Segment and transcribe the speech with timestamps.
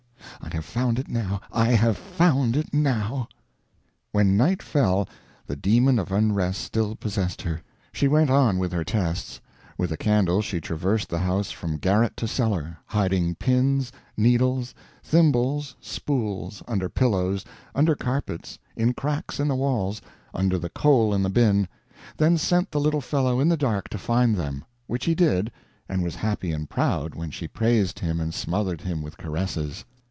[0.43, 3.29] I have found it now I have found it now."
[4.11, 5.07] When night fell,
[5.47, 7.61] the demon of unrest still possessed her.
[7.93, 9.39] She went on with her tests;
[9.77, 15.75] with a candle she traversed the house from garret to cellar, hiding pins, needles, thimbles,
[15.79, 20.01] spools, under pillows, under carpets, in cracks in the walls,
[20.33, 21.67] under the coal in the bin;
[22.17, 25.49] then sent the little fellow in the dark to find them; which he did,
[25.87, 29.85] and was happy and proud when she praised him and smothered him with caresses.